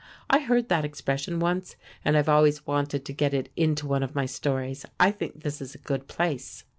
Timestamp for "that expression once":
0.69-1.75